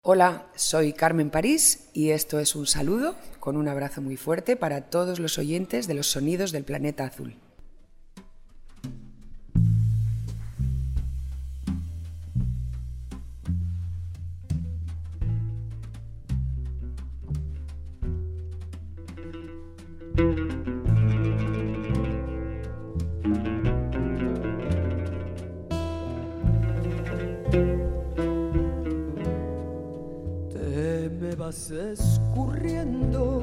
[0.00, 4.82] Hola, soy Carmen París y esto es un saludo con un abrazo muy fuerte para
[4.90, 7.34] todos los oyentes de los sonidos del planeta azul.
[31.70, 33.37] escurriendo.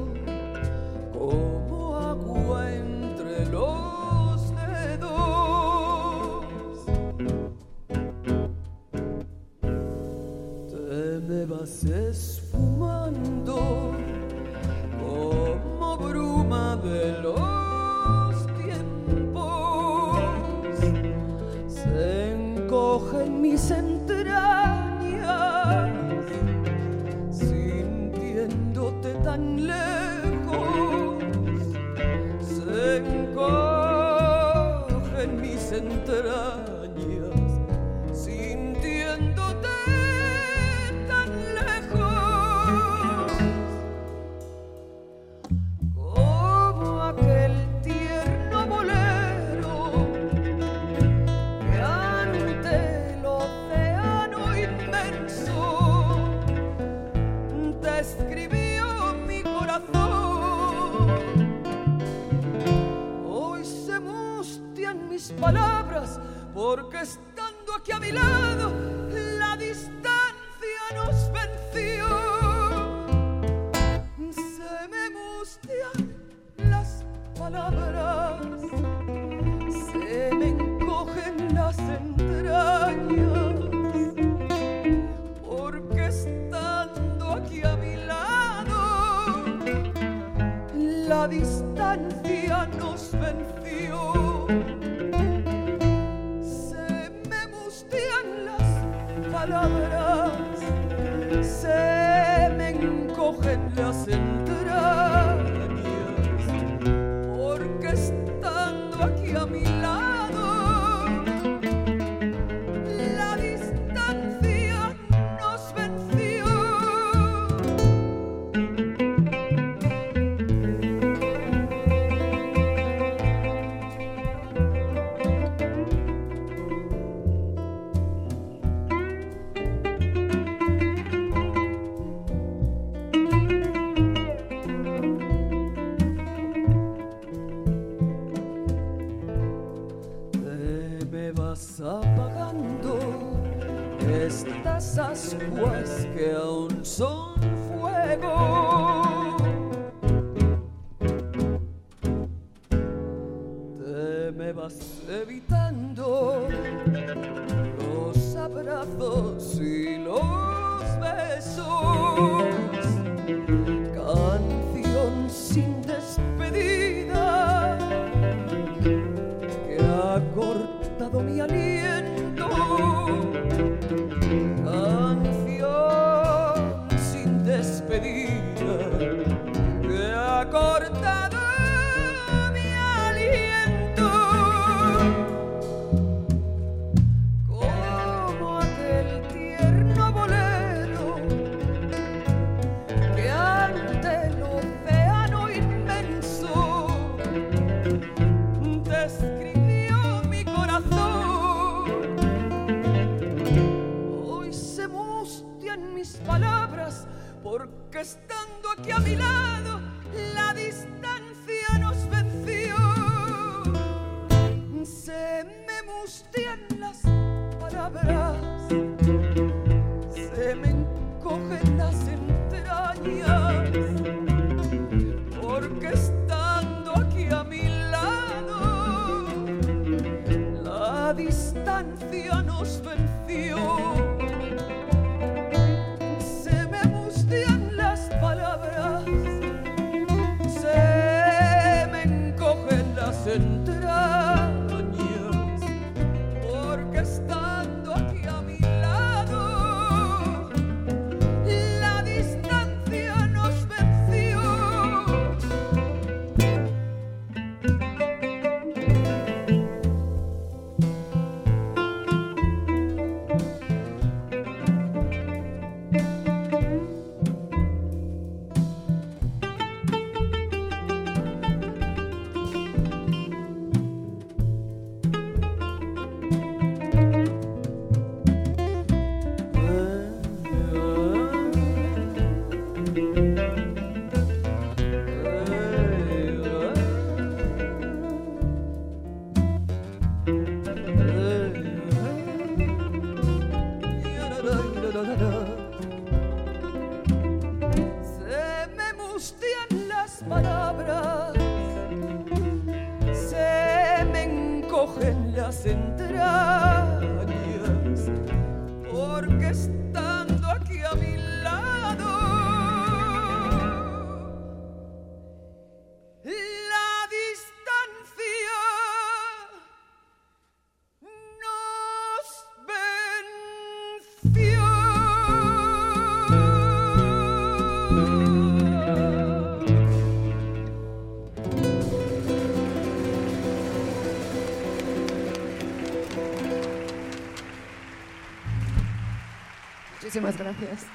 [339.96, 340.86] Muchísimas gracias.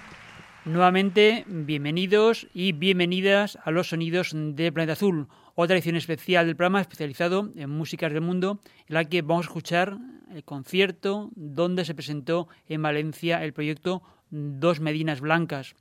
[0.63, 6.81] Nuevamente, bienvenidos y bienvenidas a los sonidos de Planeta Azul, otra edición especial del programa
[6.81, 9.98] especializado en músicas del mundo, en la que vamos a escuchar
[10.31, 15.74] el concierto donde se presentó en Valencia el proyecto Dos Medinas Blancas.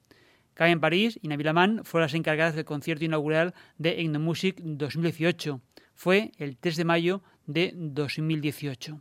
[0.55, 5.61] Cabe en París y Nabil Aman fueron las encargadas del concierto inaugural de Etnomusic 2018.
[5.95, 8.99] Fue el 3 de mayo de 2018.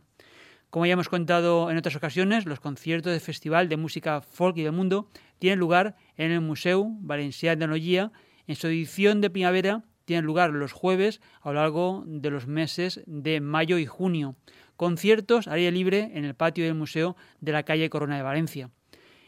[0.70, 4.62] Como ya hemos contado en otras ocasiones, los conciertos del Festival de Música Folk y
[4.62, 5.08] del Mundo
[5.40, 8.12] tienen lugar en el Museu Valencià de Noguía.
[8.46, 13.02] En su edición de primavera tienen lugar los jueves a lo largo de los meses
[13.06, 14.36] de mayo y junio.
[14.76, 18.70] Conciertos al aire libre en el patio del museo de la calle Corona de Valencia.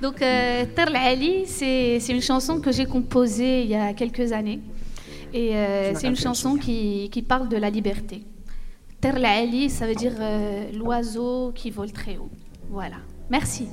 [0.00, 4.30] Donc, euh, Terre Ali, c'est c'est une chanson que j'ai composée il y a quelques
[4.30, 4.60] années.
[5.32, 8.22] Et euh, c'est une chanson qui, qui parle de la liberté.
[9.00, 12.30] Terre Ali, ça veut dire euh, l'oiseau qui vole très haut.
[12.68, 12.98] Voilà.
[13.30, 13.66] Merci.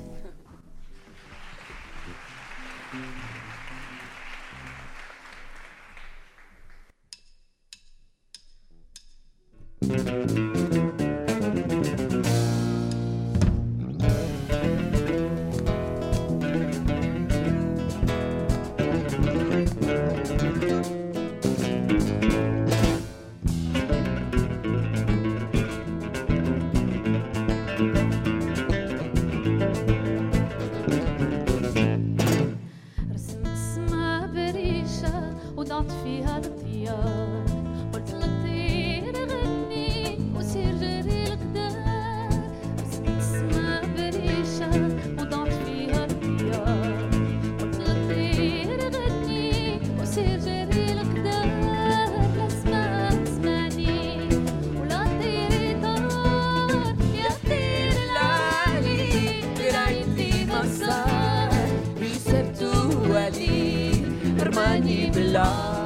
[65.38, 65.77] 자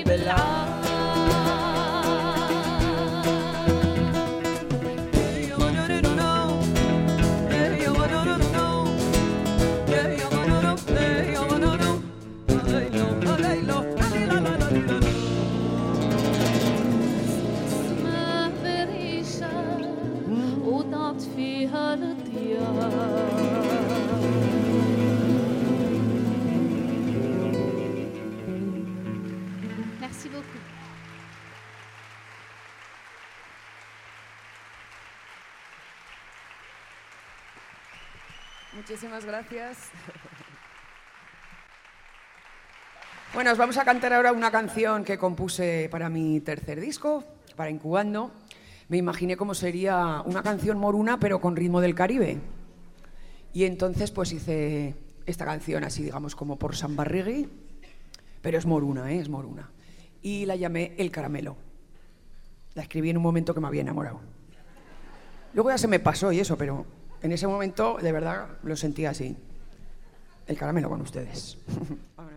[0.00, 0.81] بالعافية
[39.12, 39.78] Muchísimas gracias.
[43.34, 47.22] Bueno, os vamos a cantar ahora una canción que compuse para mi tercer disco,
[47.54, 48.30] para Incubando.
[48.88, 52.38] Me imaginé cómo sería una canción moruna, pero con ritmo del Caribe.
[53.52, 54.94] Y entonces, pues hice
[55.26, 57.50] esta canción así, digamos, como por San Barrigui,
[58.40, 59.18] pero es moruna, ¿eh?
[59.18, 59.72] es moruna.
[60.22, 61.58] Y la llamé El Caramelo.
[62.72, 64.20] La escribí en un momento que me había enamorado.
[65.52, 66.86] Luego ya se me pasó y eso, pero
[67.22, 69.36] en ese momento de verdad lo sentía así.
[70.46, 71.58] El caramelo con ustedes.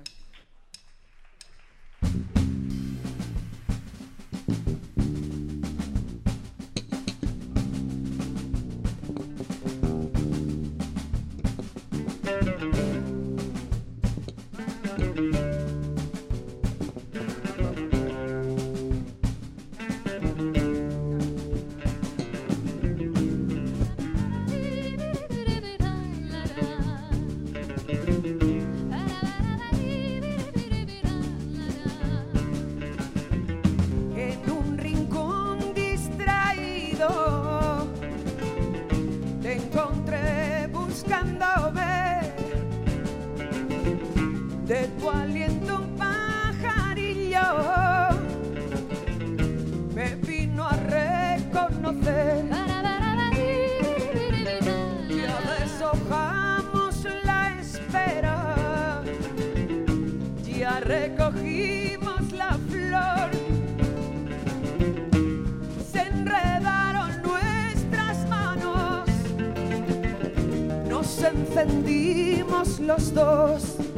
[72.86, 73.95] los dos.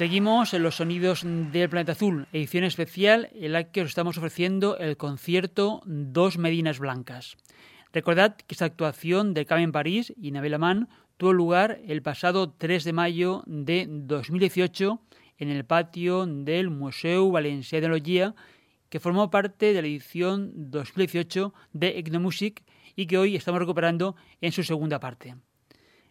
[0.00, 4.78] Seguimos en los sonidos del Planeta Azul, edición especial en la que os estamos ofreciendo
[4.78, 7.36] el concierto Dos Medinas Blancas.
[7.92, 12.84] Recordad que esta actuación de Carmen París y Nabel Amán tuvo lugar el pasado 3
[12.84, 15.02] de mayo de 2018
[15.36, 18.34] en el patio del Museu Valencià de Logia,
[18.88, 22.64] que formó parte de la edición 2018 de Ecnomusic
[22.96, 25.36] y que hoy estamos recuperando en su segunda parte.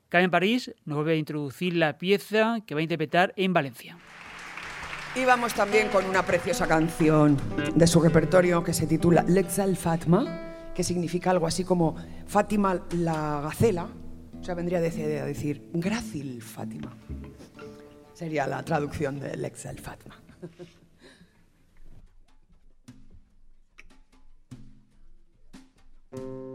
[0.10, 3.98] Carmen París nos vuelve a introducir la pieza que va a interpretar en Valencia.
[5.15, 7.38] Y vamos también con una preciosa canción
[7.76, 11.95] de su repertorio que se titula Lex al Fatma, que significa algo así como
[12.26, 13.88] Fátima la gacela.
[14.39, 16.95] O sea, vendría a decir Grácil Fátima.
[18.13, 20.15] Sería la traducción de Lex al Fatma.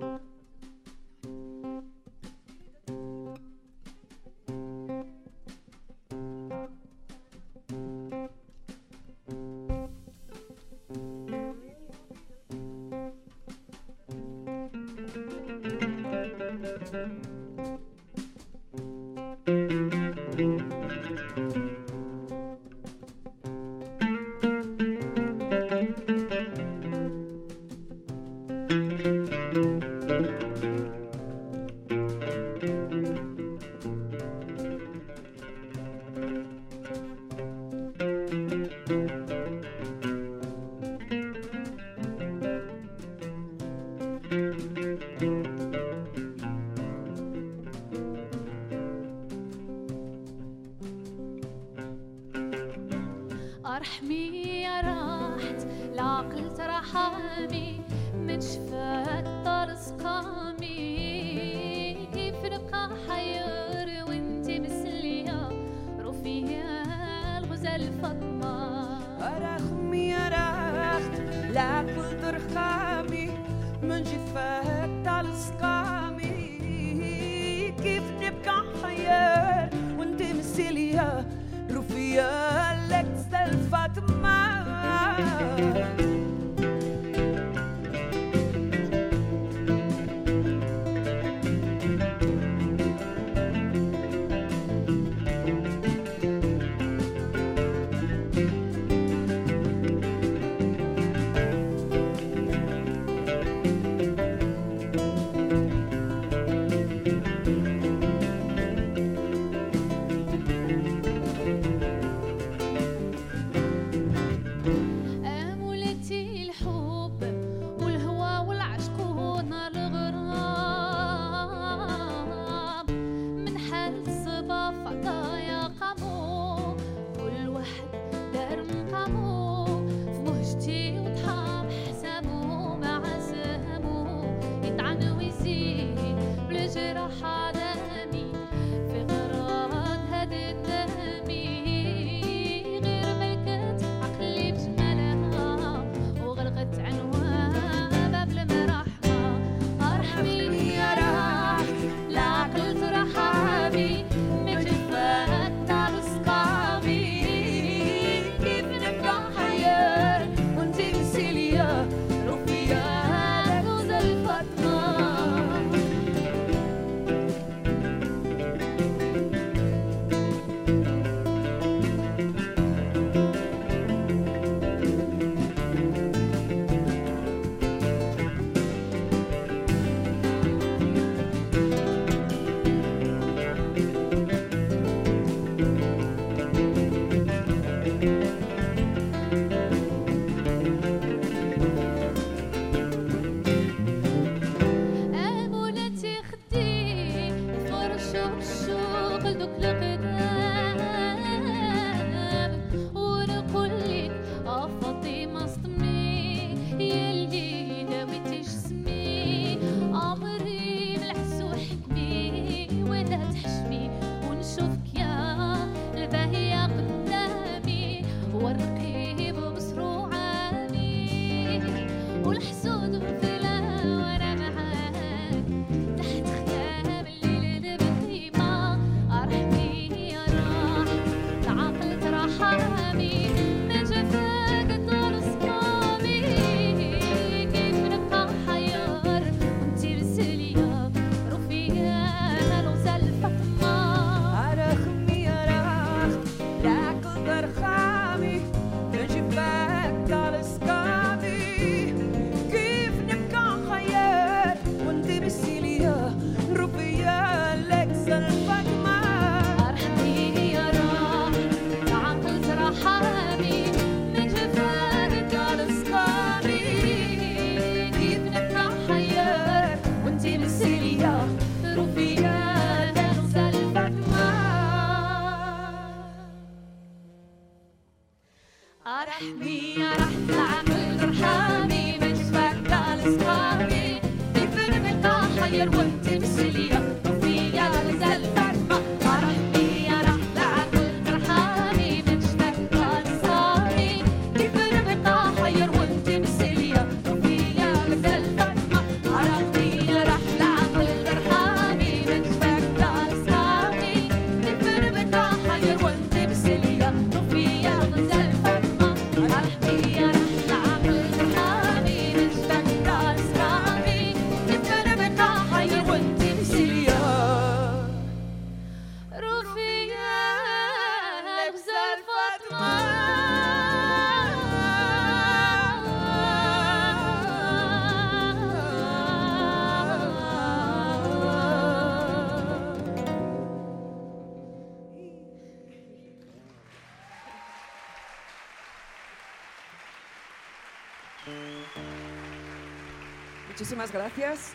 [343.55, 344.53] Muchísimas gracias.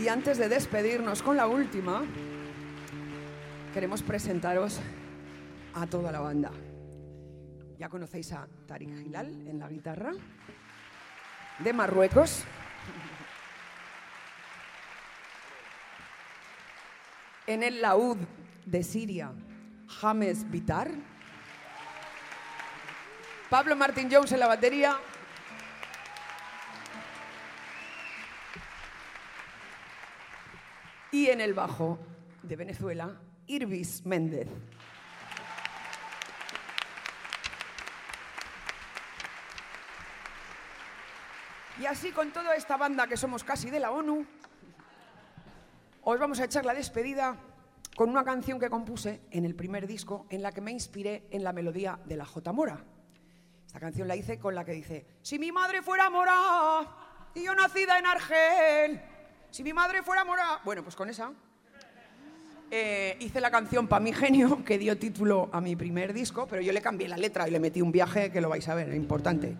[0.00, 2.02] Y antes de despedirnos con la última,
[3.72, 4.80] queremos presentaros
[5.72, 6.50] a toda la banda.
[7.78, 10.14] Ya conocéis a Tarik Gilal en la guitarra,
[11.60, 12.42] de Marruecos.
[17.46, 18.16] En el laúd
[18.64, 19.30] de Siria,
[20.00, 20.90] James Vitar.
[23.48, 24.98] Pablo Martin Jones en la batería.
[31.16, 31.98] Y en el bajo
[32.42, 34.48] de Venezuela, Irvis Méndez.
[41.80, 44.26] Y así con toda esta banda que somos casi de la ONU,
[46.02, 47.38] os vamos a echar la despedida
[47.96, 51.44] con una canción que compuse en el primer disco en la que me inspiré en
[51.44, 52.52] la melodía de la J.
[52.52, 52.84] Mora.
[53.66, 57.54] Esta canción la hice con la que dice, si mi madre fuera mora y yo
[57.54, 59.15] nacida en Argel,
[59.56, 60.60] si mi madre fuera mora...
[60.66, 61.32] Bueno, pues con esa
[62.70, 66.60] eh, hice la canción Pa' mi genio, que dio título a mi primer disco, pero
[66.60, 68.92] yo le cambié la letra y le metí un viaje que lo vais a ver,
[68.92, 69.56] importante.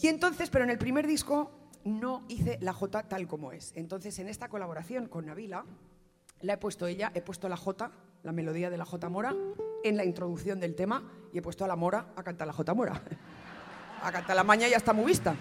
[0.00, 1.50] Y entonces, pero en el primer disco
[1.82, 3.72] no hice la J tal como es.
[3.74, 5.64] Entonces, en esta colaboración con Navila,
[6.42, 7.90] la he puesto ella, he puesto la J,
[8.22, 9.34] la melodía de la J Mora,
[9.82, 12.72] en la introducción del tema y he puesto a la Mora a cantar la J
[12.72, 13.02] Mora.
[14.02, 15.34] A cantar la maña ya está muy vista.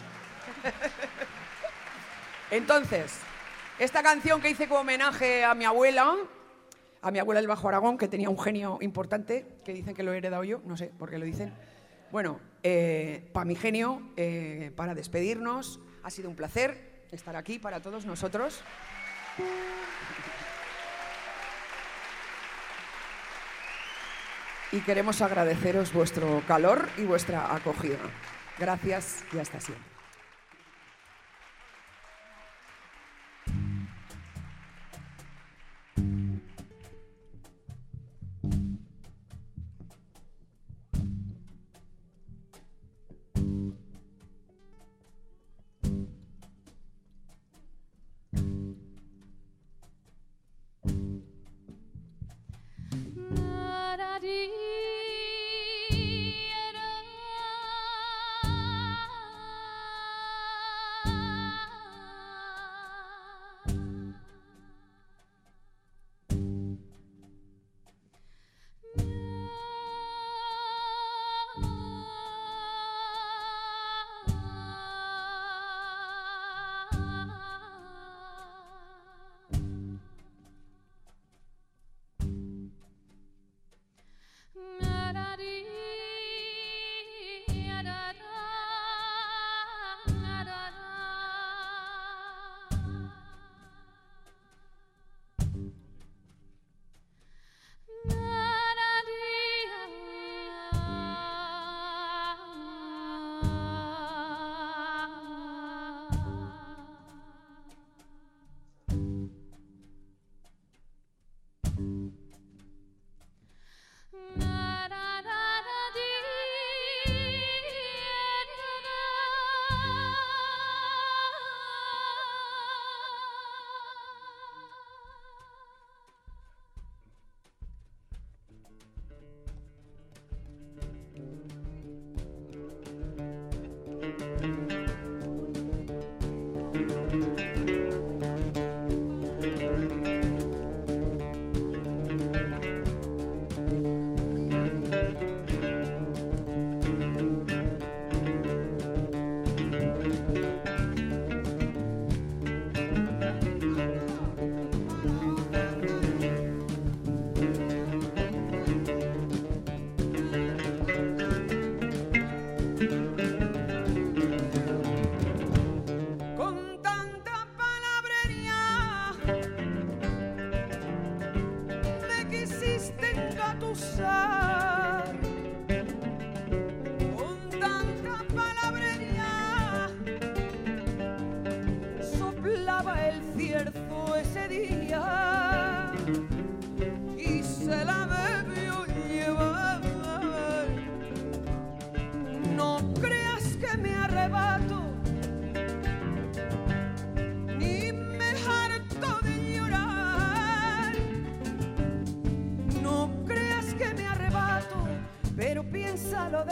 [2.50, 3.20] Entonces,
[3.80, 6.16] esta canción que hice como homenaje a mi abuela,
[7.02, 10.14] a mi abuela del Bajo Aragón, que tenía un genio importante, que dicen que lo
[10.14, 11.54] he heredado yo, no sé por qué lo dicen.
[12.12, 17.82] Bueno, eh, para mi genio, eh, para despedirnos, ha sido un placer estar aquí para
[17.82, 18.64] todos nosotros.
[24.72, 28.00] Y queremos agradeceros vuestro calor y vuestra acogida.
[28.58, 29.95] Gracias y hasta siempre.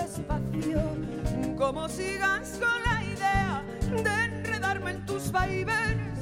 [0.04, 0.82] Despacio,
[1.58, 3.64] como sigas con la idea
[4.04, 6.20] de enredarme en tus vaivenes,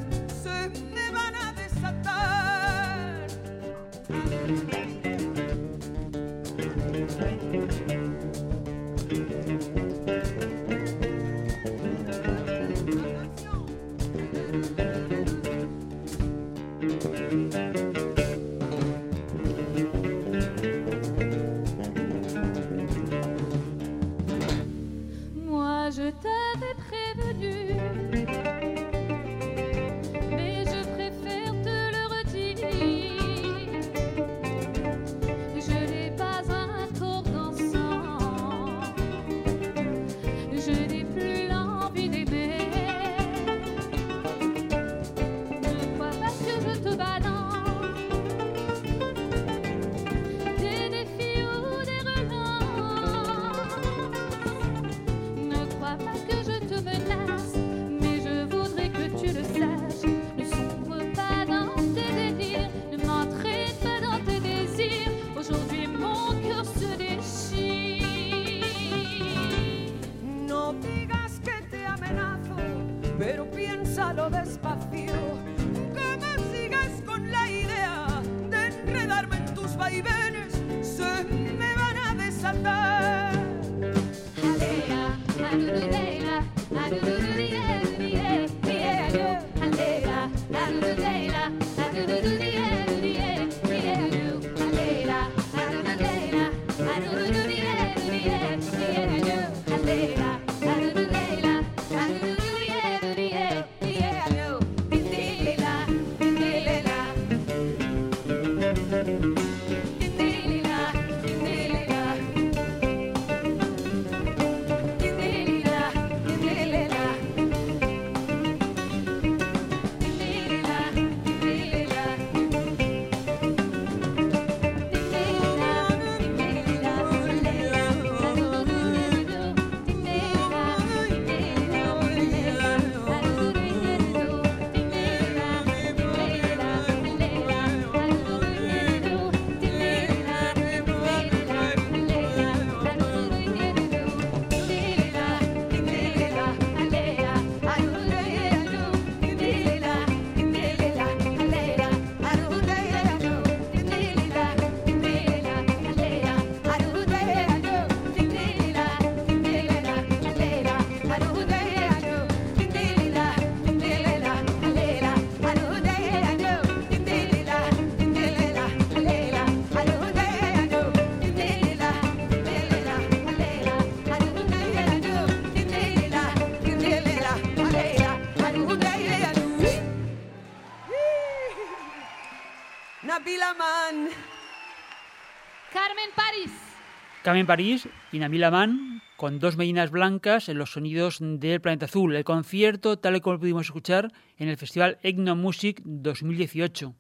[187.31, 192.13] Carmen París y Nabila Man con dos medinas blancas en los sonidos del planeta azul.
[192.13, 196.93] El concierto, tal y como pudimos escuchar en el Festival Egno Music 2018.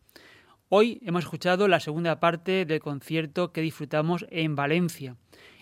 [0.69, 5.17] Hoy hemos escuchado la segunda parte del concierto que disfrutamos en Valencia.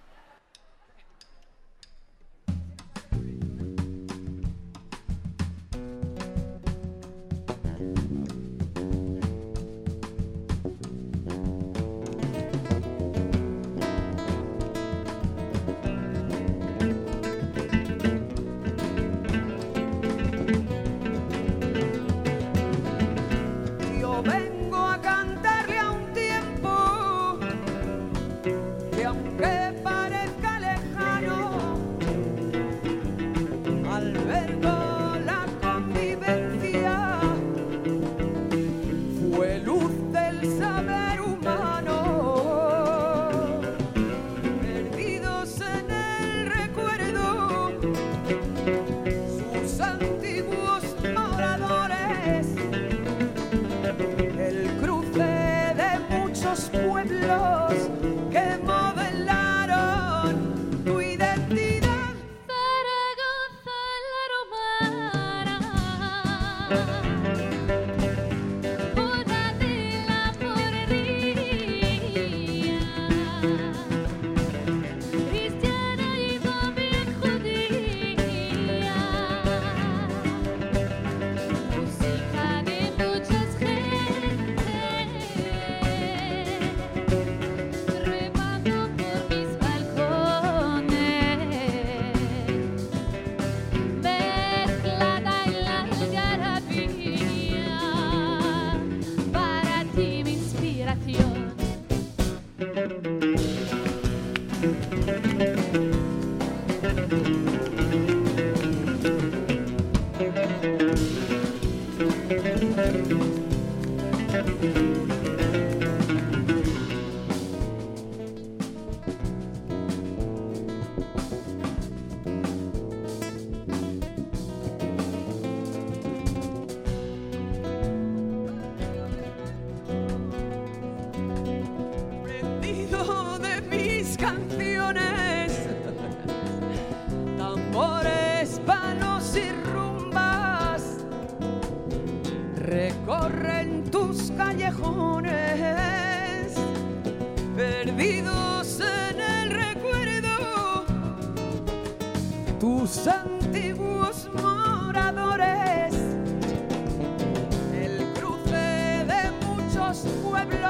[160.23, 160.64] pueblo.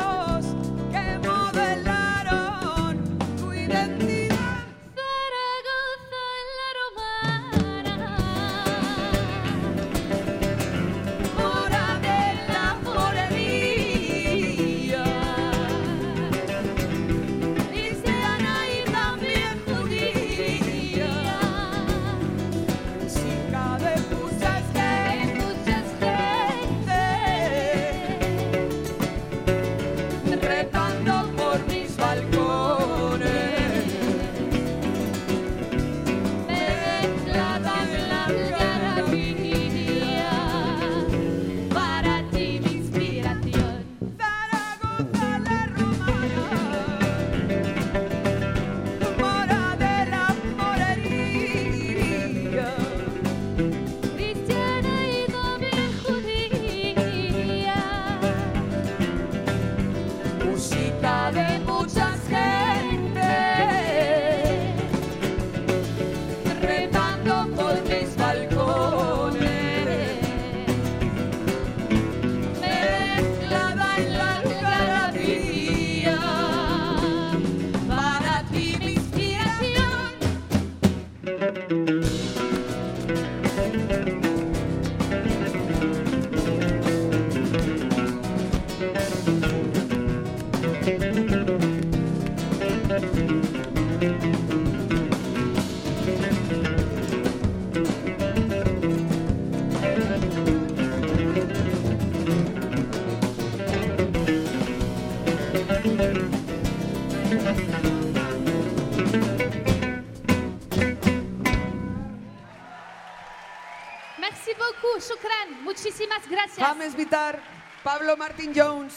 [118.14, 118.94] Alejandro Martín Jones,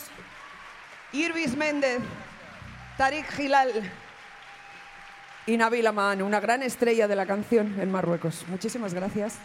[1.11, 1.99] Irvis Méndez,
[2.97, 3.71] Tariq Gilal
[5.45, 8.45] y Nabil Aman, una gran estrella de la canción en Marruecos.
[8.47, 9.37] Muchísimas gracias.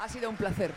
[0.00, 0.72] Ha sido un placer.